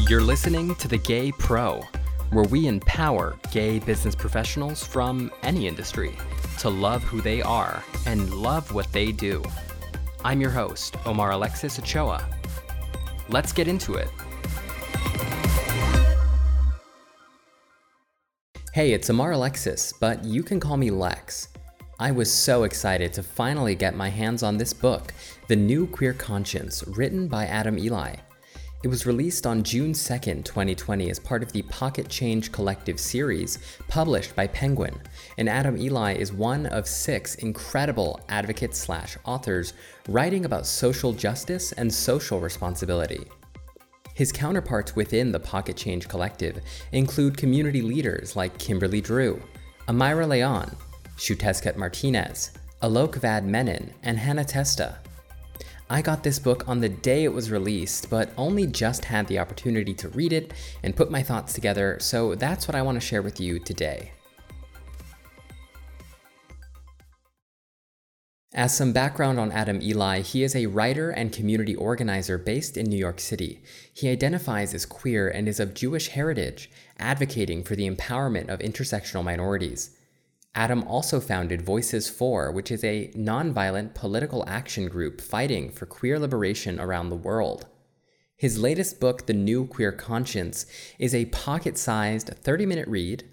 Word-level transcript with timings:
You're 0.00 0.20
listening 0.20 0.74
to 0.74 0.88
The 0.88 0.98
Gay 0.98 1.32
Pro, 1.32 1.80
where 2.30 2.44
we 2.44 2.66
empower 2.66 3.38
gay 3.52 3.78
business 3.78 4.14
professionals 4.14 4.84
from 4.84 5.30
any 5.42 5.66
industry 5.66 6.14
to 6.58 6.68
love 6.68 7.02
who 7.04 7.22
they 7.22 7.40
are 7.40 7.82
and 8.04 8.34
love 8.34 8.74
what 8.74 8.92
they 8.92 9.12
do. 9.12 9.42
I'm 10.22 10.42
your 10.42 10.50
host, 10.50 10.96
Omar 11.06 11.30
Alexis 11.30 11.78
Ochoa. 11.78 12.28
Let's 13.30 13.52
get 13.52 13.66
into 13.66 13.94
it. 13.94 14.08
Hey, 18.74 18.92
it's 18.92 19.08
Omar 19.08 19.32
Alexis, 19.32 19.94
but 19.98 20.22
you 20.22 20.42
can 20.42 20.60
call 20.60 20.76
me 20.76 20.90
Lex. 20.90 21.48
I 21.98 22.10
was 22.10 22.30
so 22.30 22.64
excited 22.64 23.14
to 23.14 23.22
finally 23.22 23.74
get 23.74 23.96
my 23.96 24.10
hands 24.10 24.42
on 24.42 24.58
this 24.58 24.74
book, 24.74 25.14
The 25.48 25.56
New 25.56 25.86
Queer 25.86 26.12
Conscience, 26.12 26.84
written 26.88 27.26
by 27.26 27.46
Adam 27.46 27.78
Eli. 27.78 28.16
It 28.84 28.88
was 28.88 29.06
released 29.06 29.46
on 29.46 29.62
June 29.62 29.94
2nd, 29.94 30.44
2020, 30.44 31.08
as 31.08 31.18
part 31.18 31.42
of 31.42 31.50
the 31.52 31.62
Pocket 31.62 32.06
Change 32.06 32.52
Collective 32.52 33.00
series 33.00 33.58
published 33.88 34.36
by 34.36 34.46
Penguin. 34.48 35.00
And 35.38 35.48
Adam 35.48 35.78
Eli 35.78 36.16
is 36.16 36.34
one 36.34 36.66
of 36.66 36.86
six 36.86 37.36
incredible 37.36 38.20
advocates 38.28 38.76
slash 38.76 39.16
authors 39.24 39.72
writing 40.06 40.44
about 40.44 40.66
social 40.66 41.14
justice 41.14 41.72
and 41.72 41.90
social 41.90 42.40
responsibility. 42.40 43.24
His 44.12 44.30
counterparts 44.30 44.94
within 44.94 45.32
the 45.32 45.40
Pocket 45.40 45.78
Change 45.78 46.06
Collective 46.06 46.60
include 46.92 47.38
community 47.38 47.80
leaders 47.80 48.36
like 48.36 48.58
Kimberly 48.58 49.00
Drew, 49.00 49.42
Amira 49.88 50.28
Leon, 50.28 50.76
Xiuhtezcatl 51.16 51.76
Martinez, 51.78 52.50
Alok 52.82 53.14
Vaid 53.14 53.44
Menon, 53.44 53.94
and 54.02 54.18
Hannah 54.18 54.44
Testa. 54.44 54.98
I 55.90 56.00
got 56.00 56.22
this 56.22 56.38
book 56.38 56.66
on 56.66 56.80
the 56.80 56.88
day 56.88 57.24
it 57.24 57.32
was 57.32 57.50
released, 57.50 58.08
but 58.08 58.32
only 58.38 58.66
just 58.66 59.04
had 59.04 59.26
the 59.26 59.38
opportunity 59.38 59.92
to 59.94 60.08
read 60.08 60.32
it 60.32 60.54
and 60.82 60.96
put 60.96 61.10
my 61.10 61.22
thoughts 61.22 61.52
together, 61.52 61.98
so 62.00 62.34
that's 62.34 62.66
what 62.66 62.74
I 62.74 62.80
want 62.80 62.96
to 62.96 63.06
share 63.06 63.20
with 63.20 63.38
you 63.38 63.58
today. 63.58 64.12
As 68.54 68.74
some 68.74 68.92
background 68.92 69.38
on 69.38 69.52
Adam 69.52 69.82
Eli, 69.82 70.20
he 70.20 70.42
is 70.42 70.54
a 70.54 70.66
writer 70.66 71.10
and 71.10 71.32
community 71.32 71.74
organizer 71.74 72.38
based 72.38 72.76
in 72.76 72.86
New 72.86 72.96
York 72.96 73.20
City. 73.20 73.60
He 73.92 74.08
identifies 74.08 74.72
as 74.72 74.86
queer 74.86 75.28
and 75.28 75.48
is 75.48 75.60
of 75.60 75.74
Jewish 75.74 76.08
heritage, 76.08 76.70
advocating 76.98 77.62
for 77.62 77.74
the 77.74 77.90
empowerment 77.90 78.48
of 78.48 78.60
intersectional 78.60 79.24
minorities. 79.24 79.90
Adam 80.54 80.84
also 80.84 81.20
founded 81.20 81.64
Voices4, 81.64 82.52
which 82.52 82.70
is 82.70 82.84
a 82.84 83.10
nonviolent 83.16 83.94
political 83.94 84.44
action 84.46 84.88
group 84.88 85.20
fighting 85.20 85.70
for 85.70 85.86
queer 85.86 86.18
liberation 86.18 86.78
around 86.78 87.08
the 87.08 87.16
world. 87.16 87.66
His 88.36 88.58
latest 88.58 89.00
book, 89.00 89.26
The 89.26 89.32
New 89.32 89.66
Queer 89.66 89.92
Conscience, 89.92 90.66
is 90.98 91.14
a 91.14 91.26
pocket 91.26 91.76
sized 91.78 92.28
30 92.28 92.66
minute 92.66 92.88
read 92.88 93.24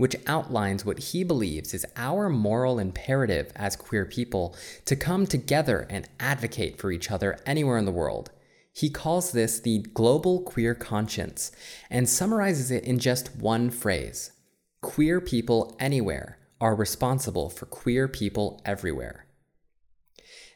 which 0.00 0.16
outlines 0.26 0.82
what 0.82 0.98
he 0.98 1.22
believes 1.22 1.74
is 1.74 1.84
our 1.94 2.30
moral 2.30 2.78
imperative 2.78 3.52
as 3.54 3.76
queer 3.76 4.06
people 4.06 4.56
to 4.86 4.96
come 4.96 5.26
together 5.26 5.86
and 5.90 6.08
advocate 6.18 6.78
for 6.78 6.90
each 6.90 7.10
other 7.10 7.38
anywhere 7.44 7.76
in 7.76 7.84
the 7.84 7.92
world. 7.92 8.30
He 8.72 8.88
calls 8.88 9.32
this 9.32 9.60
the 9.60 9.80
global 9.92 10.40
queer 10.40 10.74
conscience 10.74 11.52
and 11.90 12.08
summarizes 12.08 12.70
it 12.70 12.84
in 12.84 12.98
just 12.98 13.36
one 13.36 13.68
phrase 13.68 14.32
Queer 14.80 15.20
people 15.20 15.76
anywhere 15.78 16.38
are 16.60 16.74
responsible 16.74 17.48
for 17.48 17.66
queer 17.66 18.06
people 18.08 18.60
everywhere. 18.64 19.26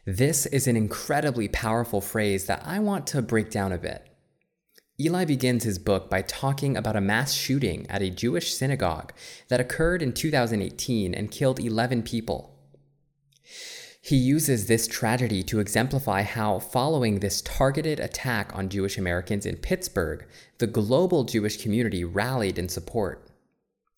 This 0.07 0.45
is 0.47 0.67
an 0.67 0.77
incredibly 0.77 1.49
powerful 1.49 2.01
phrase 2.01 2.47
that 2.47 2.63
I 2.65 2.79
want 2.79 3.07
to 3.09 3.23
break 3.23 3.51
down 3.51 3.73
a 3.73 3.79
bit. 3.79 4.07
Eli 5.01 5.25
begins 5.25 5.65
his 5.65 5.79
book 5.79 6.09
by 6.09 6.23
talking 6.23 6.77
about 6.77 6.95
a 6.95 7.01
mass 7.01 7.33
shooting 7.33 7.87
at 7.89 8.03
a 8.03 8.11
Jewish 8.11 8.55
synagogue 8.55 9.13
that 9.49 9.61
occurred 9.61 10.03
in 10.03 10.13
2018 10.13 11.15
and 11.15 11.31
killed 11.31 11.59
11 11.59 12.03
people. 12.03 12.55
He 14.01 14.17
uses 14.17 14.67
this 14.67 14.87
tragedy 14.87 15.43
to 15.45 15.59
exemplify 15.59 16.23
how, 16.23 16.59
following 16.59 17.19
this 17.21 17.41
targeted 17.41 17.99
attack 17.99 18.55
on 18.55 18.69
Jewish 18.69 18.99
Americans 18.99 19.47
in 19.47 19.57
Pittsburgh, 19.57 20.27
the 20.59 20.67
global 20.67 21.25
Jewish 21.25 21.63
community 21.63 22.05
rallied 22.05 22.59
in 22.59 22.69
support. 22.69 23.27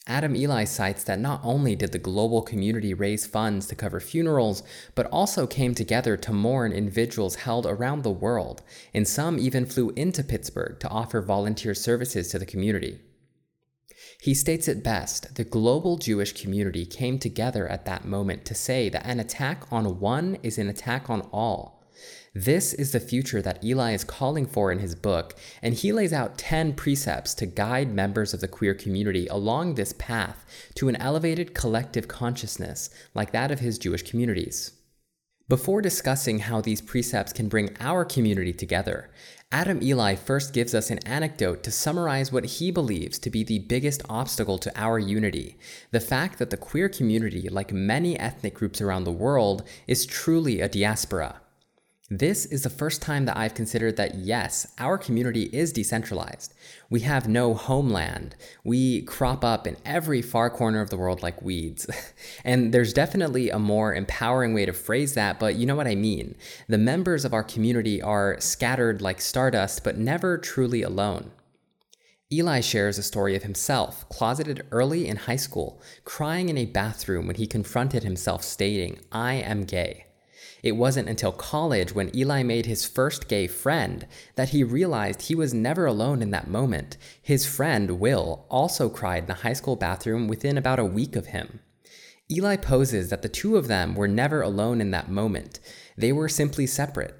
Adam 0.08 0.36
Eli 0.36 0.64
cites 0.64 1.02
that 1.02 1.18
not 1.18 1.40
only 1.42 1.74
did 1.74 1.90
the 1.90 1.98
global 1.98 2.40
community 2.40 2.94
raise 2.94 3.26
funds 3.26 3.66
to 3.66 3.74
cover 3.74 3.98
funerals, 3.98 4.62
but 4.94 5.06
also 5.06 5.46
came 5.46 5.74
together 5.74 6.16
to 6.16 6.32
mourn 6.32 6.72
individuals 6.72 7.36
held 7.36 7.66
around 7.66 8.02
the 8.02 8.10
world, 8.10 8.62
and 8.94 9.08
some 9.08 9.38
even 9.38 9.66
flew 9.66 9.90
into 9.96 10.22
Pittsburgh 10.22 10.78
to 10.78 10.88
offer 10.88 11.20
volunteer 11.20 11.74
services 11.74 12.28
to 12.28 12.38
the 12.38 12.46
community. 12.46 13.00
He 14.20 14.32
states 14.32 14.68
it 14.68 14.84
best 14.84 15.34
the 15.34 15.44
global 15.44 15.98
Jewish 15.98 16.40
community 16.40 16.86
came 16.86 17.18
together 17.18 17.66
at 17.68 17.84
that 17.86 18.04
moment 18.04 18.44
to 18.46 18.54
say 18.54 18.88
that 18.88 19.04
an 19.04 19.18
attack 19.20 19.64
on 19.72 19.98
one 20.00 20.38
is 20.42 20.56
an 20.56 20.68
attack 20.68 21.10
on 21.10 21.22
all 21.32 21.75
this 22.36 22.74
is 22.74 22.92
the 22.92 23.00
future 23.00 23.40
that 23.40 23.64
Eli 23.64 23.94
is 23.94 24.04
calling 24.04 24.44
for 24.44 24.70
in 24.70 24.80
his 24.80 24.94
book, 24.94 25.34
and 25.62 25.72
he 25.72 25.90
lays 25.90 26.12
out 26.12 26.36
10 26.36 26.74
precepts 26.74 27.32
to 27.32 27.46
guide 27.46 27.94
members 27.94 28.34
of 28.34 28.42
the 28.42 28.48
queer 28.48 28.74
community 28.74 29.26
along 29.28 29.74
this 29.74 29.94
path 29.94 30.44
to 30.74 30.90
an 30.90 30.96
elevated 30.96 31.54
collective 31.54 32.08
consciousness 32.08 32.90
like 33.14 33.32
that 33.32 33.50
of 33.50 33.60
his 33.60 33.78
Jewish 33.78 34.02
communities. 34.02 34.72
Before 35.48 35.80
discussing 35.80 36.40
how 36.40 36.60
these 36.60 36.82
precepts 36.82 37.32
can 37.32 37.48
bring 37.48 37.74
our 37.80 38.04
community 38.04 38.52
together, 38.52 39.10
Adam 39.50 39.82
Eli 39.82 40.14
first 40.14 40.52
gives 40.52 40.74
us 40.74 40.90
an 40.90 40.98
anecdote 41.06 41.62
to 41.62 41.70
summarize 41.70 42.30
what 42.30 42.44
he 42.44 42.70
believes 42.70 43.18
to 43.20 43.30
be 43.30 43.44
the 43.44 43.60
biggest 43.60 44.02
obstacle 44.10 44.58
to 44.58 44.72
our 44.78 44.98
unity 44.98 45.56
the 45.90 46.00
fact 46.00 46.38
that 46.38 46.50
the 46.50 46.58
queer 46.58 46.90
community, 46.90 47.48
like 47.48 47.72
many 47.72 48.18
ethnic 48.18 48.52
groups 48.52 48.82
around 48.82 49.04
the 49.04 49.10
world, 49.10 49.66
is 49.86 50.04
truly 50.04 50.60
a 50.60 50.68
diaspora. 50.68 51.40
This 52.10 52.46
is 52.46 52.62
the 52.62 52.70
first 52.70 53.02
time 53.02 53.24
that 53.24 53.36
I've 53.36 53.54
considered 53.54 53.96
that 53.96 54.14
yes, 54.14 54.72
our 54.78 54.96
community 54.96 55.50
is 55.52 55.72
decentralized. 55.72 56.54
We 56.88 57.00
have 57.00 57.28
no 57.28 57.52
homeland. 57.52 58.36
We 58.62 59.02
crop 59.02 59.44
up 59.44 59.66
in 59.66 59.76
every 59.84 60.22
far 60.22 60.48
corner 60.48 60.80
of 60.80 60.90
the 60.90 60.96
world 60.96 61.20
like 61.24 61.42
weeds. 61.42 61.84
and 62.44 62.72
there's 62.72 62.92
definitely 62.92 63.50
a 63.50 63.58
more 63.58 63.92
empowering 63.92 64.54
way 64.54 64.66
to 64.66 64.72
phrase 64.72 65.14
that, 65.14 65.40
but 65.40 65.56
you 65.56 65.66
know 65.66 65.74
what 65.74 65.88
I 65.88 65.96
mean. 65.96 66.36
The 66.68 66.78
members 66.78 67.24
of 67.24 67.34
our 67.34 67.42
community 67.42 68.00
are 68.00 68.36
scattered 68.38 69.02
like 69.02 69.20
stardust, 69.20 69.82
but 69.82 69.98
never 69.98 70.38
truly 70.38 70.82
alone. 70.82 71.32
Eli 72.32 72.60
shares 72.60 72.98
a 72.98 73.02
story 73.02 73.34
of 73.34 73.42
himself, 73.42 74.08
closeted 74.10 74.64
early 74.70 75.08
in 75.08 75.16
high 75.16 75.34
school, 75.34 75.82
crying 76.04 76.50
in 76.50 76.58
a 76.58 76.66
bathroom 76.66 77.26
when 77.26 77.34
he 77.34 77.48
confronted 77.48 78.04
himself, 78.04 78.44
stating, 78.44 79.00
I 79.10 79.34
am 79.34 79.64
gay. 79.64 80.05
It 80.66 80.74
wasn't 80.74 81.08
until 81.08 81.30
college, 81.30 81.94
when 81.94 82.10
Eli 82.12 82.42
made 82.42 82.66
his 82.66 82.84
first 82.84 83.28
gay 83.28 83.46
friend, 83.46 84.04
that 84.34 84.48
he 84.48 84.64
realized 84.64 85.22
he 85.22 85.36
was 85.36 85.54
never 85.54 85.86
alone 85.86 86.22
in 86.22 86.32
that 86.32 86.50
moment. 86.50 86.96
His 87.22 87.46
friend, 87.46 88.00
Will, 88.00 88.44
also 88.50 88.88
cried 88.88 89.22
in 89.22 89.26
the 89.28 89.34
high 89.34 89.52
school 89.52 89.76
bathroom 89.76 90.26
within 90.26 90.58
about 90.58 90.80
a 90.80 90.84
week 90.84 91.14
of 91.14 91.26
him. 91.26 91.60
Eli 92.28 92.56
poses 92.56 93.10
that 93.10 93.22
the 93.22 93.28
two 93.28 93.56
of 93.56 93.68
them 93.68 93.94
were 93.94 94.08
never 94.08 94.42
alone 94.42 94.80
in 94.80 94.90
that 94.90 95.08
moment, 95.08 95.60
they 95.96 96.10
were 96.10 96.28
simply 96.28 96.66
separate. 96.66 97.14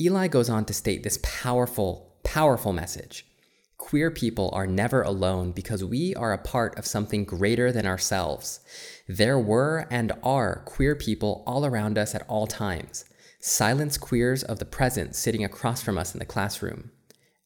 Eli 0.00 0.28
goes 0.28 0.48
on 0.48 0.64
to 0.64 0.72
state 0.72 1.02
this 1.02 1.18
powerful, 1.20 2.14
powerful 2.22 2.72
message. 2.72 3.26
Queer 3.76 4.10
people 4.10 4.50
are 4.52 4.66
never 4.66 5.02
alone 5.02 5.52
because 5.52 5.84
we 5.84 6.14
are 6.14 6.32
a 6.32 6.38
part 6.38 6.78
of 6.78 6.86
something 6.86 7.24
greater 7.24 7.72
than 7.72 7.86
ourselves. 7.86 8.60
There 9.08 9.38
were 9.38 9.86
and 9.90 10.12
are 10.22 10.62
queer 10.64 10.94
people 10.94 11.42
all 11.46 11.66
around 11.66 11.98
us 11.98 12.14
at 12.14 12.24
all 12.28 12.46
times. 12.46 13.04
Silence 13.40 13.98
queers 13.98 14.42
of 14.42 14.58
the 14.58 14.64
present 14.64 15.14
sitting 15.14 15.44
across 15.44 15.82
from 15.82 15.98
us 15.98 16.14
in 16.14 16.18
the 16.18 16.24
classroom. 16.24 16.90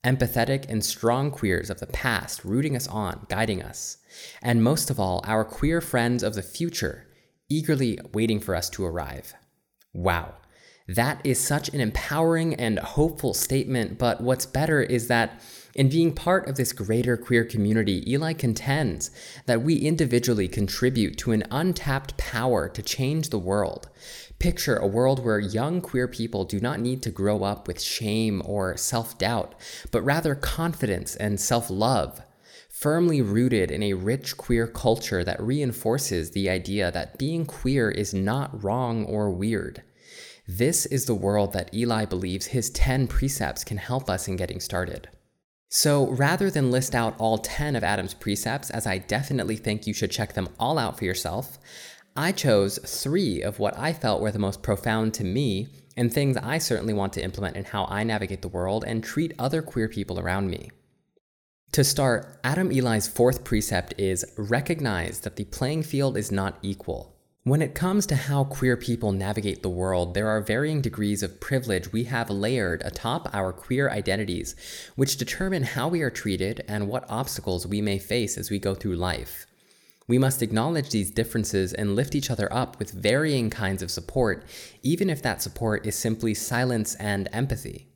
Empathetic 0.05 0.67
and 0.69 0.85
strong 0.85 1.31
queers 1.31 1.71
of 1.71 1.81
the 1.81 1.87
past 1.87 2.45
rooting 2.45 2.77
us 2.77 2.87
on, 2.87 3.27
guiding 3.29 3.63
us. 3.63 3.97
And 4.41 4.63
most 4.63 4.91
of 4.91 5.01
all, 5.01 5.23
our 5.25 5.45
queer 5.45 5.81
friends 5.81 6.23
of 6.23 6.35
the 6.35 6.43
future, 6.43 7.09
eagerly 7.49 7.99
waiting 8.13 8.39
for 8.39 8.55
us 8.55 8.71
to 8.71 8.85
arrive. 8.85 9.35
Wow. 9.93 10.35
That 10.87 11.21
is 11.25 11.39
such 11.39 11.69
an 11.71 11.81
empowering 11.81 12.55
and 12.55 12.79
hopeful 12.79 13.35
statement, 13.35 13.99
but 13.99 14.21
what's 14.21 14.47
better 14.47 14.81
is 14.81 15.09
that 15.09 15.43
in 15.79 15.89
being 15.89 16.13
part 16.13 16.49
of 16.49 16.57
this 16.57 16.73
greater 16.73 17.17
queer 17.17 17.45
community, 17.45 18.03
Eli 18.13 18.33
contends 18.33 19.13
that 19.47 19.63
we 19.63 19.77
individually 19.77 20.49
contribute 20.49 21.17
to 21.19 21.31
an 21.31 21.45
untapped 21.53 22.17
power 22.17 22.69
to 22.69 22.83
change 22.83 23.29
the 23.29 23.39
world. 23.39 23.89
Picture 24.41 24.75
a 24.75 24.89
world 24.89 25.25
where 25.25 25.39
young 25.39 25.81
queer 25.81 26.09
people 26.09 26.45
do 26.45 26.59
not 26.59 26.81
need 26.81 27.01
to 27.05 27.13
grow 27.13 27.45
up 27.45 27.69
with 27.69 27.81
shame 27.81 28.43
or 28.45 28.77
self 28.77 29.17
doubt, 29.19 29.55
but 29.93 30.03
rather 30.03 30.35
confidence 30.35 31.15
and 31.15 31.39
self 31.39 31.71
love. 31.71 32.23
Firmly 32.69 33.23
rooted 33.23 33.71
in 33.71 33.85
a 33.85 33.95
rich 33.95 34.37
queer 34.37 34.67
culture 34.67 35.23
that 35.23 35.41
reinforces 35.41 36.33
the 36.33 36.51
idea 36.51 36.91
that 36.91 37.19
being 37.19 37.47
queer 37.47 37.89
is 37.89 38.13
not 38.13 38.65
wrong 38.65 39.05
or 39.05 39.31
weird. 39.31 39.85
This 40.49 40.87
is 40.87 41.05
the 41.05 41.15
world 41.15 41.53
that 41.53 41.73
Eli 41.73 42.05
believes 42.05 42.47
his 42.47 42.69
10 42.71 43.07
precepts 43.07 43.63
can 43.63 43.77
help 43.77 44.11
us 44.11 44.27
in 44.27 44.35
getting 44.35 44.59
started. 44.59 45.09
So 45.69 46.07
rather 46.09 46.51
than 46.51 46.71
list 46.71 46.95
out 46.95 47.15
all 47.19 47.39
10 47.39 47.77
of 47.77 47.85
Adam's 47.85 48.15
precepts, 48.15 48.71
as 48.71 48.87
I 48.87 48.99
definitely 48.99 49.57
think 49.57 49.87
you 49.87 49.93
should 49.93 50.11
check 50.11 50.33
them 50.33 50.49
all 50.59 50.79
out 50.79 50.99
for 50.99 51.05
yourself, 51.05 51.59
I 52.17 52.33
chose 52.33 52.79
three 52.79 53.43
of 53.43 53.59
what 53.59 53.79
I 53.79 53.93
felt 53.93 54.23
were 54.23 54.33
the 54.33 54.39
most 54.39 54.63
profound 54.63 55.15
to 55.15 55.25
me 55.25 55.69
and 55.97 56.13
things 56.13 56.37
I 56.37 56.59
certainly 56.59 56.95
want 56.95 57.13
to 57.15 57.23
implement 57.23 57.57
in 57.57 57.65
how 57.65 57.85
I 57.85 58.03
navigate 58.03 58.41
the 58.41 58.49
world 58.49 58.85
and 58.87 59.05
treat 59.05 59.35
other 59.39 59.61
queer 59.61 59.89
people 59.89 60.19
around 60.19 60.49
me. 60.49 60.71
To 61.73 61.85
start, 61.85 62.41
Adam 62.43 62.73
Eli's 62.73 63.07
fourth 63.07 63.45
precept 63.45 63.93
is 63.99 64.25
recognize 64.39 65.21
that 65.21 65.37
the 65.37 65.45
playing 65.45 65.83
field 65.83 66.17
is 66.17 66.33
not 66.33 66.59
equal. 66.63 67.18
When 67.49 67.63
it 67.63 67.75
comes 67.75 68.05
to 68.07 68.15
how 68.15 68.45
queer 68.45 68.77
people 68.77 69.11
navigate 69.11 69.63
the 69.63 69.71
world, 69.71 70.13
there 70.13 70.29
are 70.29 70.43
varying 70.43 70.83
degrees 70.83 71.23
of 71.23 71.41
privilege 71.41 71.93
we 71.93 72.05
have 72.05 72.29
layered 72.29 72.83
atop 72.85 73.35
our 73.35 73.55
queer 73.55 73.89
identities, 73.89 74.55
which 74.97 75.17
determine 75.17 75.63
how 75.63 75.89
we 75.89 76.03
are 76.03 76.11
treated 76.11 76.63
and 76.69 76.89
what 76.89 77.09
obstacles 77.09 77.67
we 77.67 77.81
may 77.81 77.99
face 77.99 78.37
as 78.37 78.51
we 78.51 78.59
go 78.59 78.75
through 78.75 78.97
life. 78.97 79.47
We 80.07 80.19
must 80.19 80.43
acknowledge 80.43 80.91
these 80.91 81.11
differences 81.11 81.73
and 81.73 81.97
lift 81.97 82.15
each 82.15 82.31
other 82.31 82.53
up 82.53 82.79
with 82.79 82.91
varying 82.91 83.49
kinds 83.49 83.83
of 83.83 83.91
support, 83.91 84.45
even 84.83 85.09
if 85.09 85.23
that 85.23 85.41
support 85.41 85.87
is 85.87 85.97
simply 85.97 86.35
silence 86.35 86.97
and 86.97 87.31
empathy. 87.33 87.89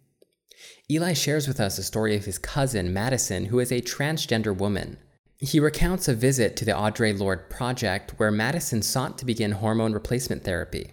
Eli 0.90 1.12
shares 1.12 1.46
with 1.46 1.60
us 1.60 1.76
a 1.76 1.82
story 1.82 2.16
of 2.16 2.24
his 2.24 2.38
cousin, 2.38 2.90
Madison, 2.90 3.44
who 3.44 3.58
is 3.58 3.70
a 3.70 3.82
transgender 3.82 4.56
woman. 4.56 4.96
He 5.42 5.58
recounts 5.58 6.06
a 6.06 6.14
visit 6.14 6.54
to 6.56 6.64
the 6.64 6.70
Audre 6.70 7.18
Lorde 7.18 7.50
Project 7.50 8.12
where 8.16 8.30
Madison 8.30 8.80
sought 8.80 9.18
to 9.18 9.24
begin 9.24 9.50
hormone 9.50 9.92
replacement 9.92 10.44
therapy. 10.44 10.92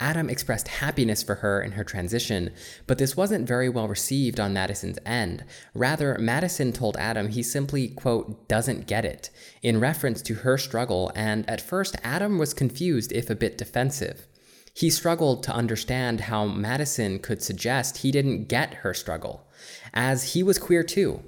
Adam 0.00 0.30
expressed 0.30 0.68
happiness 0.68 1.22
for 1.22 1.34
her 1.36 1.60
in 1.60 1.72
her 1.72 1.84
transition, 1.84 2.50
but 2.86 2.96
this 2.96 3.14
wasn't 3.14 3.46
very 3.46 3.68
well 3.68 3.86
received 3.86 4.40
on 4.40 4.54
Madison's 4.54 4.98
end. 5.04 5.44
Rather, 5.74 6.16
Madison 6.18 6.72
told 6.72 6.96
Adam 6.96 7.28
he 7.28 7.42
simply, 7.42 7.88
quote, 7.88 8.48
doesn't 8.48 8.86
get 8.86 9.04
it, 9.04 9.28
in 9.62 9.78
reference 9.78 10.22
to 10.22 10.36
her 10.36 10.56
struggle, 10.56 11.12
and 11.14 11.46
at 11.48 11.60
first 11.60 11.94
Adam 12.02 12.38
was 12.38 12.54
confused, 12.54 13.12
if 13.12 13.28
a 13.28 13.34
bit 13.34 13.58
defensive. 13.58 14.26
He 14.72 14.88
struggled 14.88 15.42
to 15.42 15.54
understand 15.54 16.22
how 16.22 16.46
Madison 16.46 17.18
could 17.18 17.42
suggest 17.42 17.98
he 17.98 18.10
didn't 18.10 18.48
get 18.48 18.74
her 18.76 18.94
struggle, 18.94 19.46
as 19.92 20.32
he 20.32 20.42
was 20.42 20.58
queer 20.58 20.82
too. 20.82 21.22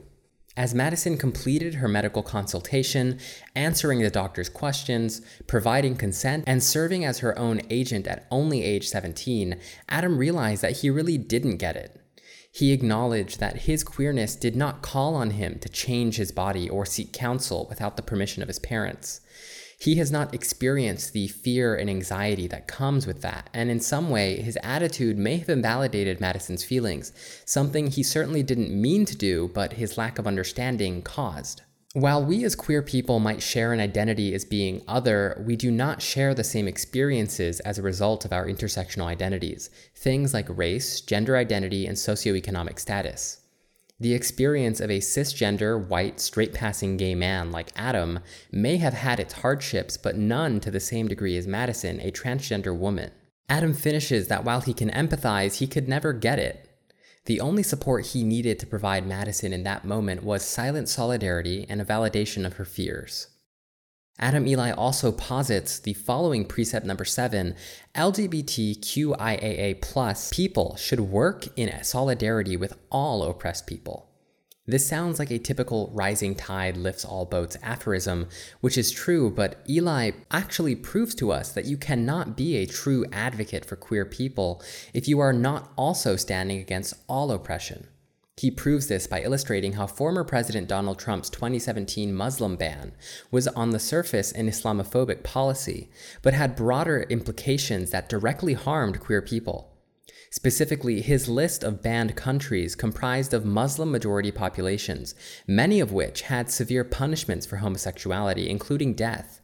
As 0.57 0.75
Madison 0.75 1.19
completed 1.19 1.75
her 1.75 1.89
medical 1.89 2.23
consultation, 2.23 3.19
answering 3.55 4.01
the 4.01 4.09
doctor's 4.09 4.49
questions, 4.49 5.21
providing 5.47 5.97
consent, 5.97 6.45
and 6.47 6.63
serving 6.63 7.05
as 7.05 7.19
her 7.19 7.39
own 7.39 7.61
agent 7.69 8.07
at 8.07 8.27
only 8.31 8.65
age 8.65 8.89
17, 8.89 9.59
Adam 9.91 10.17
realized 10.17 10.63
that 10.63 10.79
he 10.79 10.89
really 10.89 11.19
didn't 11.19 11.59
get 11.59 11.77
it. 11.77 12.01
He 12.51 12.73
acknowledged 12.73 13.39
that 13.39 13.63
his 13.63 13.85
queerness 13.85 14.35
did 14.35 14.57
not 14.57 14.81
call 14.81 15.15
on 15.15 15.33
him 15.33 15.59
to 15.59 15.69
change 15.69 16.17
his 16.17 16.33
body 16.33 16.71
or 16.71 16.87
seek 16.87 17.13
counsel 17.13 17.67
without 17.69 17.99
the 17.99 18.03
permission 18.03 18.43
of 18.43 18.49
his 18.49 18.59
parents. 18.59 19.21
He 19.79 19.97
has 19.97 20.11
not 20.11 20.35
experienced 20.35 21.13
the 21.13 21.29
fear 21.29 21.75
and 21.75 21.91
anxiety 21.91 22.47
that 22.49 22.67
comes 22.67 23.07
with 23.07 23.21
that, 23.21 23.51
and 23.53 23.71
in 23.71 23.79
some 23.79 24.09
way, 24.09 24.41
his 24.41 24.59
attitude 24.63 25.19
may 25.19 25.37
have 25.37 25.51
invalidated 25.51 26.21
Madison's 26.21 26.65
feelings, 26.65 27.13
something 27.45 27.89
he 27.89 28.03
certainly 28.03 28.43
didn't 28.43 28.71
mean 28.71 29.05
to 29.05 29.17
do, 29.17 29.51
but 29.53 29.75
his 29.75 29.99
lack 29.99 30.19
of 30.19 30.27
understanding 30.27 31.03
caused. 31.03 31.61
While 31.93 32.25
we 32.25 32.45
as 32.45 32.55
queer 32.55 32.83
people 32.83 33.21
might 33.21 33.43
share 33.43 33.73
an 33.73 33.81
identity 33.81 34.35
as 34.35 34.45
being 34.45 34.83
other, 34.87 35.43
we 35.47 35.57
do 35.57 35.71
not 35.71 36.03
share 36.03 36.35
the 36.35 36.45
same 36.45 36.69
experiences 36.69 37.61
as 37.61 37.79
a 37.79 37.83
result 37.83 38.25
of 38.25 38.33
our 38.33 38.47
intersectional 38.47 39.07
identities, 39.07 39.71
things 39.95 40.35
like 40.35 40.47
race, 40.51 41.01
gender 41.01 41.37
identity, 41.37 41.87
and 41.87 41.97
socioeconomic 41.97 42.79
status. 42.79 43.41
The 43.99 44.13
experience 44.13 44.81
of 44.81 44.91
a 44.91 45.01
cisgender, 45.01 45.89
white, 45.89 46.21
straight 46.21 46.53
passing 46.53 46.99
gay 46.99 47.15
man 47.15 47.51
like 47.51 47.73
Adam 47.77 48.21
may 48.53 48.77
have 48.77 48.93
had 48.93 49.19
its 49.19 49.35
hardships, 49.35 49.97
but 49.97 50.17
none 50.17 50.61
to 50.61 50.71
the 50.71 50.81
same 50.81 51.09
degree 51.09 51.37
as 51.39 51.47
Madison, 51.47 52.01
a 52.01 52.11
transgender 52.11 52.77
woman. 52.77 53.11
Adam 53.49 53.73
finishes 53.73 54.29
that 54.29 54.45
while 54.45 54.61
he 54.61 54.75
can 54.75 54.91
empathize, 54.91 55.57
he 55.57 55.67
could 55.67 55.89
never 55.89 56.13
get 56.13 56.39
it. 56.39 56.69
The 57.25 57.41
only 57.41 57.63
support 57.63 58.07
he 58.07 58.23
needed 58.23 58.59
to 58.59 58.67
provide 58.67 59.07
Madison 59.07 59.53
in 59.53 59.63
that 59.63 59.85
moment 59.85 60.23
was 60.23 60.43
silent 60.43 60.89
solidarity 60.89 61.65
and 61.69 61.81
a 61.81 61.85
validation 61.85 62.45
of 62.45 62.55
her 62.55 62.65
fears. 62.65 63.29
Adam 64.19 64.47
Eli 64.47 64.71
also 64.71 65.13
posits 65.13 65.79
the 65.79 65.93
following 65.93 66.45
precept 66.45 66.87
number 66.87 67.05
seven 67.05 67.55
LGBTQIAA 67.95 69.83
plus 69.83 70.33
people 70.33 70.75
should 70.77 71.01
work 71.01 71.47
in 71.57 71.83
solidarity 71.85 72.57
with 72.57 72.79
all 72.91 73.23
oppressed 73.25 73.67
people. 73.67 74.09
This 74.69 74.89
sounds 74.89 75.19
like 75.19 75.31
a 75.31 75.39
typical 75.39 75.91
rising 75.93 76.35
tide 76.35 76.77
lifts 76.77 77.05
all 77.05 77.25
boats 77.25 77.57
aphorism, 77.63 78.29
which 78.61 78.79
is 78.79 78.91
true, 78.91 79.31
but 79.31 79.63
Eli 79.69 80.13
actually 80.31 80.75
proves 80.75 81.15
to 81.17 81.31
us 81.31 81.53
that 81.53 81.67
you 81.67 81.77
cannot 81.77 82.37
be 82.37 82.57
a 82.57 82.67
true 82.67 83.05
advocate 83.13 83.65
for 83.65 83.77
queer 83.77 84.05
people 84.05 84.63
if 84.93 85.07
you 85.07 85.21
are 85.21 85.33
not 85.33 85.71
also 85.77 86.17
standing 86.17 86.59
against 86.59 86.95
all 87.07 87.31
oppression. 87.31 87.87
He 88.39 88.51
proves 88.51 88.89
this 88.89 89.07
by 89.07 89.23
illustrating 89.23 89.73
how 89.73 89.87
former 89.87 90.23
President 90.23 90.69
Donald 90.69 90.99
Trump's 90.99 91.31
2017 91.31 92.13
Muslim 92.13 92.57
ban 92.57 92.93
was 93.31 93.49
on 93.49 93.71
the 93.71 93.79
surface 93.79 94.31
an 94.31 94.47
Islamophobic 94.47 95.23
policy, 95.23 95.89
but 96.21 96.35
had 96.35 96.55
broader 96.55 97.07
implications 97.09 97.93
that 97.93 98.11
directly 98.11 98.53
harmed 98.53 99.01
queer 99.01 99.23
people. 99.23 99.73
Specifically, 100.31 101.01
his 101.01 101.31
list 101.31 101.65
of 101.65 101.81
banned 101.81 102.15
countries 102.15 102.75
comprised 102.75 103.33
of 103.33 103.47
Muslim 103.47 103.91
majority 103.91 104.31
populations, 104.31 105.15
many 105.47 105.81
of 105.81 105.93
which 105.93 106.23
had 106.23 106.51
severe 106.51 106.85
punishments 106.85 107.47
for 107.47 107.57
homosexuality, 107.57 108.51
including 108.51 108.93
death. 108.93 109.41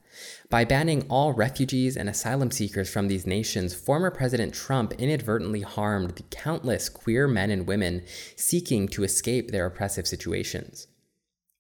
By 0.51 0.65
banning 0.65 1.07
all 1.09 1.33
refugees 1.33 1.97
and 1.97 2.09
asylum 2.09 2.51
seekers 2.51 2.91
from 2.91 3.09
these 3.09 3.27
nations, 3.27 3.75
former 3.75 4.11
President 4.11 4.55
Trump 4.55 4.93
inadvertently 4.99 5.63
harmed 5.63 6.17
the 6.17 6.23
countless 6.25 6.89
queer 6.89 7.27
men 7.27 7.51
and 7.51 7.67
women 7.67 8.05
seeking 8.37 8.89
to 8.89 9.05
escape 9.05 9.51
their 9.51 9.67
oppressive 9.67 10.07
situations. 10.07 10.87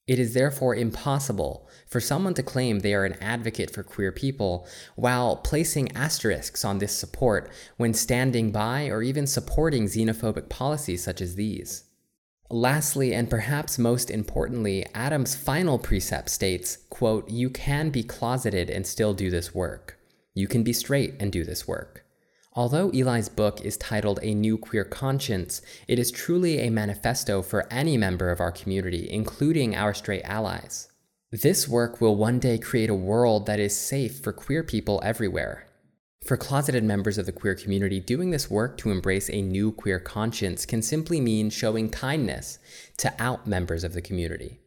It 0.06 0.18
is 0.18 0.34
therefore 0.34 0.74
impossible 0.74 1.68
for 1.86 2.00
someone 2.00 2.34
to 2.34 2.42
claim 2.42 2.80
they 2.80 2.92
are 2.92 3.04
an 3.04 3.16
advocate 3.22 3.70
for 3.70 3.84
queer 3.84 4.10
people 4.10 4.66
while 4.96 5.36
placing 5.36 5.92
asterisks 5.96 6.64
on 6.64 6.78
this 6.78 6.96
support 6.96 7.50
when 7.76 7.94
standing 7.94 8.50
by 8.50 8.88
or 8.88 9.02
even 9.02 9.28
supporting 9.28 9.86
xenophobic 9.86 10.48
policies 10.48 11.04
such 11.04 11.20
as 11.20 11.36
these. 11.36 11.84
Lastly, 12.50 13.14
and 13.14 13.30
perhaps 13.30 13.78
most 13.78 14.10
importantly, 14.10 14.86
Adam's 14.94 15.34
final 15.34 15.78
precept 15.78 16.28
states, 16.28 16.78
quote, 16.90 17.30
you 17.30 17.48
can 17.48 17.90
be 17.90 18.02
closeted 18.02 18.68
and 18.68 18.86
still 18.86 19.14
do 19.14 19.30
this 19.30 19.54
work. 19.54 19.98
You 20.34 20.46
can 20.46 20.62
be 20.62 20.72
straight 20.72 21.14
and 21.18 21.32
do 21.32 21.44
this 21.44 21.66
work. 21.66 22.04
Although 22.54 22.90
Eli's 22.90 23.30
book 23.30 23.62
is 23.62 23.78
titled 23.78 24.18
A 24.22 24.34
New 24.34 24.58
Queer 24.58 24.84
Conscience, 24.84 25.62
it 25.88 25.98
is 25.98 26.10
truly 26.10 26.58
a 26.58 26.70
manifesto 26.70 27.40
for 27.40 27.66
any 27.72 27.96
member 27.96 28.30
of 28.30 28.40
our 28.40 28.52
community, 28.52 29.08
including 29.10 29.74
our 29.74 29.94
straight 29.94 30.24
allies. 30.24 30.88
This 31.30 31.66
work 31.66 32.02
will 32.02 32.14
one 32.14 32.38
day 32.38 32.58
create 32.58 32.90
a 32.90 32.94
world 32.94 33.46
that 33.46 33.58
is 33.58 33.74
safe 33.74 34.20
for 34.20 34.34
queer 34.34 34.62
people 34.62 35.00
everywhere, 35.02 35.66
for 36.24 36.36
closeted 36.36 36.84
members 36.84 37.18
of 37.18 37.26
the 37.26 37.32
queer 37.32 37.54
community, 37.54 37.98
doing 37.98 38.30
this 38.30 38.50
work 38.50 38.76
to 38.78 38.90
embrace 38.90 39.28
a 39.28 39.42
new 39.42 39.72
queer 39.72 39.98
conscience 39.98 40.64
can 40.64 40.80
simply 40.80 41.20
mean 41.20 41.50
showing 41.50 41.90
kindness 41.90 42.58
to 42.98 43.12
out 43.18 43.46
members 43.46 43.82
of 43.82 43.92
the 43.92 44.02
community. 44.02 44.60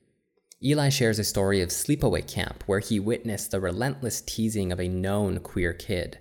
Eli 0.63 0.89
shares 0.89 1.19
a 1.19 1.23
story 1.23 1.61
of 1.61 1.69
sleepaway 1.69 2.25
camp 2.27 2.63
where 2.65 2.79
he 2.79 2.99
witnessed 2.99 3.51
the 3.51 3.59
relentless 3.59 4.21
teasing 4.21 4.71
of 4.71 4.79
a 4.79 4.87
known 4.87 5.39
queer 5.39 5.73
kid. 5.73 6.17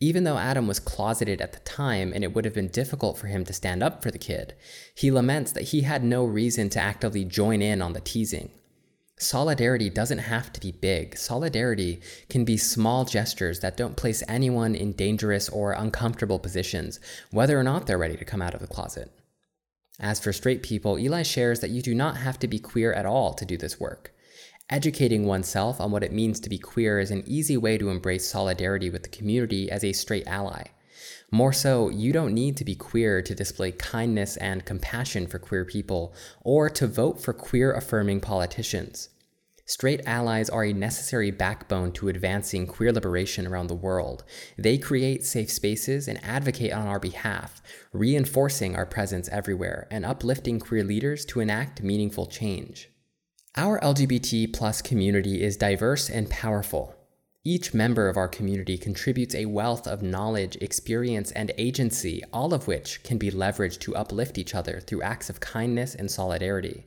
Even 0.00 0.24
though 0.24 0.38
Adam 0.38 0.66
was 0.66 0.80
closeted 0.80 1.40
at 1.40 1.52
the 1.52 1.60
time 1.60 2.12
and 2.12 2.24
it 2.24 2.34
would 2.34 2.44
have 2.44 2.54
been 2.54 2.68
difficult 2.68 3.18
for 3.18 3.28
him 3.28 3.44
to 3.44 3.52
stand 3.52 3.82
up 3.82 4.02
for 4.02 4.10
the 4.10 4.18
kid, 4.18 4.54
he 4.94 5.10
laments 5.10 5.52
that 5.52 5.68
he 5.68 5.82
had 5.82 6.02
no 6.02 6.24
reason 6.24 6.68
to 6.70 6.80
actively 6.80 7.24
join 7.24 7.62
in 7.62 7.80
on 7.80 7.92
the 7.92 8.00
teasing. 8.00 8.50
Solidarity 9.22 9.88
doesn't 9.88 10.18
have 10.18 10.52
to 10.52 10.60
be 10.60 10.72
big. 10.72 11.16
Solidarity 11.16 12.00
can 12.28 12.44
be 12.44 12.56
small 12.56 13.04
gestures 13.04 13.60
that 13.60 13.76
don't 13.76 13.96
place 13.96 14.22
anyone 14.26 14.74
in 14.74 14.92
dangerous 14.92 15.48
or 15.48 15.72
uncomfortable 15.72 16.40
positions, 16.40 16.98
whether 17.30 17.58
or 17.58 17.62
not 17.62 17.86
they're 17.86 17.96
ready 17.96 18.16
to 18.16 18.24
come 18.24 18.42
out 18.42 18.54
of 18.54 18.60
the 18.60 18.66
closet. 18.66 19.12
As 20.00 20.18
for 20.18 20.32
straight 20.32 20.62
people, 20.62 20.98
Eli 20.98 21.22
shares 21.22 21.60
that 21.60 21.70
you 21.70 21.82
do 21.82 21.94
not 21.94 22.16
have 22.16 22.38
to 22.40 22.48
be 22.48 22.58
queer 22.58 22.92
at 22.92 23.06
all 23.06 23.32
to 23.34 23.44
do 23.44 23.56
this 23.56 23.78
work. 23.78 24.12
Educating 24.68 25.26
oneself 25.26 25.80
on 25.80 25.92
what 25.92 26.02
it 26.02 26.12
means 26.12 26.40
to 26.40 26.48
be 26.50 26.58
queer 26.58 26.98
is 26.98 27.12
an 27.12 27.22
easy 27.24 27.56
way 27.56 27.78
to 27.78 27.90
embrace 27.90 28.28
solidarity 28.28 28.90
with 28.90 29.04
the 29.04 29.08
community 29.08 29.70
as 29.70 29.84
a 29.84 29.92
straight 29.92 30.26
ally. 30.26 30.64
More 31.30 31.52
so, 31.52 31.88
you 31.88 32.12
don't 32.12 32.34
need 32.34 32.56
to 32.58 32.64
be 32.64 32.74
queer 32.74 33.22
to 33.22 33.34
display 33.34 33.72
kindness 33.72 34.36
and 34.36 34.64
compassion 34.64 35.26
for 35.26 35.38
queer 35.38 35.64
people 35.64 36.14
or 36.42 36.68
to 36.70 36.86
vote 36.86 37.20
for 37.20 37.32
queer 37.32 37.72
affirming 37.72 38.20
politicians. 38.20 39.08
Straight 39.64 40.02
allies 40.06 40.50
are 40.50 40.64
a 40.64 40.72
necessary 40.72 41.30
backbone 41.30 41.92
to 41.92 42.08
advancing 42.08 42.66
queer 42.66 42.92
liberation 42.92 43.46
around 43.46 43.68
the 43.68 43.74
world. 43.74 44.24
They 44.58 44.76
create 44.76 45.24
safe 45.24 45.50
spaces 45.50 46.08
and 46.08 46.22
advocate 46.24 46.72
on 46.72 46.88
our 46.88 46.98
behalf, 46.98 47.62
reinforcing 47.92 48.74
our 48.74 48.84
presence 48.84 49.28
everywhere 49.28 49.86
and 49.90 50.04
uplifting 50.04 50.58
queer 50.58 50.84
leaders 50.84 51.24
to 51.26 51.40
enact 51.40 51.82
meaningful 51.82 52.26
change. 52.26 52.90
Our 53.56 53.78
LGBT 53.80 54.52
plus 54.52 54.82
community 54.82 55.42
is 55.42 55.56
diverse 55.56 56.10
and 56.10 56.28
powerful. 56.28 56.94
Each 57.44 57.74
member 57.74 58.08
of 58.08 58.16
our 58.16 58.28
community 58.28 58.78
contributes 58.78 59.34
a 59.34 59.46
wealth 59.46 59.86
of 59.86 60.02
knowledge, 60.02 60.56
experience, 60.60 61.32
and 61.32 61.52
agency, 61.58 62.22
all 62.32 62.54
of 62.54 62.68
which 62.68 63.02
can 63.02 63.18
be 63.18 63.30
leveraged 63.30 63.80
to 63.80 63.96
uplift 63.96 64.38
each 64.38 64.54
other 64.54 64.80
through 64.80 65.02
acts 65.02 65.28
of 65.28 65.40
kindness 65.40 65.94
and 65.94 66.10
solidarity 66.10 66.86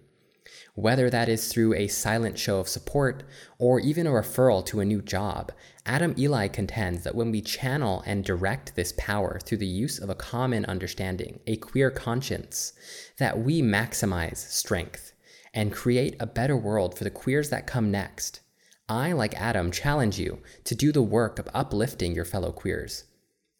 whether 0.75 1.09
that 1.09 1.29
is 1.29 1.47
through 1.47 1.73
a 1.73 1.87
silent 1.87 2.37
show 2.37 2.59
of 2.59 2.67
support 2.67 3.23
or 3.57 3.79
even 3.79 4.05
a 4.05 4.11
referral 4.11 4.65
to 4.65 4.81
a 4.81 4.85
new 4.85 5.01
job. 5.01 5.51
Adam 5.85 6.13
Eli 6.17 6.47
contends 6.47 7.03
that 7.03 7.15
when 7.15 7.31
we 7.31 7.41
channel 7.41 8.03
and 8.05 8.25
direct 8.25 8.75
this 8.75 8.93
power 8.97 9.39
through 9.39 9.57
the 9.57 9.65
use 9.65 9.99
of 9.99 10.09
a 10.09 10.15
common 10.15 10.65
understanding, 10.65 11.39
a 11.47 11.55
queer 11.55 11.89
conscience, 11.89 12.73
that 13.17 13.39
we 13.39 13.61
maximize 13.61 14.37
strength 14.37 15.13
and 15.53 15.71
create 15.71 16.15
a 16.19 16.27
better 16.27 16.57
world 16.57 16.97
for 16.97 17.05
the 17.05 17.09
queers 17.09 17.49
that 17.49 17.65
come 17.65 17.89
next. 17.89 18.41
I, 18.87 19.13
like 19.13 19.33
Adam, 19.41 19.71
challenge 19.71 20.19
you 20.19 20.39
to 20.63 20.75
do 20.75 20.91
the 20.91 21.01
work 21.01 21.39
of 21.39 21.49
uplifting 21.53 22.13
your 22.13 22.25
fellow 22.25 22.51
queers. 22.51 23.05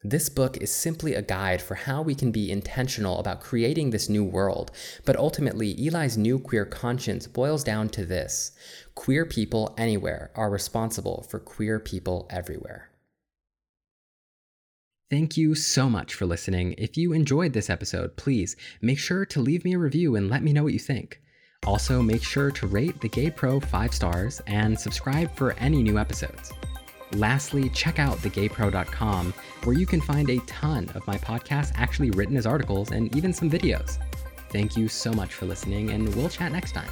This 0.02 0.28
book 0.28 0.56
is 0.58 0.70
simply 0.70 1.14
a 1.14 1.22
guide 1.22 1.60
for 1.60 1.74
how 1.74 2.00
we 2.00 2.14
can 2.14 2.30
be 2.30 2.52
intentional 2.52 3.18
about 3.18 3.40
creating 3.40 3.90
this 3.90 4.08
new 4.08 4.22
world, 4.22 4.70
but 5.04 5.16
ultimately, 5.16 5.74
Eli's 5.84 6.16
new 6.16 6.38
queer 6.38 6.64
conscience 6.64 7.26
boils 7.26 7.64
down 7.64 7.88
to 7.88 8.04
this 8.04 8.52
queer 8.94 9.26
people 9.26 9.74
anywhere 9.76 10.30
are 10.36 10.48
responsible 10.48 11.26
for 11.28 11.40
queer 11.40 11.80
people 11.80 12.28
everywhere. 12.30 12.90
Thank 15.10 15.36
you 15.36 15.56
so 15.56 15.88
much 15.90 16.14
for 16.14 16.26
listening. 16.26 16.74
If 16.78 16.96
you 16.96 17.12
enjoyed 17.12 17.52
this 17.52 17.70
episode, 17.70 18.16
please 18.16 18.54
make 18.80 18.98
sure 18.98 19.24
to 19.26 19.40
leave 19.40 19.64
me 19.64 19.74
a 19.74 19.78
review 19.78 20.14
and 20.14 20.30
let 20.30 20.42
me 20.42 20.52
know 20.52 20.62
what 20.62 20.72
you 20.72 20.78
think. 20.78 21.20
Also, 21.66 22.00
make 22.00 22.22
sure 22.22 22.50
to 22.52 22.66
rate 22.66 23.00
the 23.00 23.08
Gay 23.08 23.30
Pro 23.30 23.58
5 23.58 23.92
stars 23.92 24.40
and 24.46 24.78
subscribe 24.78 25.34
for 25.34 25.52
any 25.54 25.82
new 25.82 25.98
episodes. 25.98 26.52
Lastly, 27.12 27.68
check 27.70 27.98
out 27.98 28.18
thegaypro.com, 28.18 29.34
where 29.64 29.76
you 29.76 29.86
can 29.86 30.00
find 30.00 30.30
a 30.30 30.38
ton 30.40 30.88
of 30.94 31.06
my 31.06 31.18
podcasts 31.18 31.72
actually 31.74 32.10
written 32.10 32.36
as 32.36 32.46
articles 32.46 32.92
and 32.92 33.14
even 33.16 33.32
some 33.32 33.50
videos. 33.50 33.98
Thank 34.50 34.76
you 34.76 34.88
so 34.88 35.12
much 35.12 35.34
for 35.34 35.46
listening, 35.46 35.90
and 35.90 36.14
we'll 36.14 36.28
chat 36.28 36.52
next 36.52 36.72
time. 36.72 36.88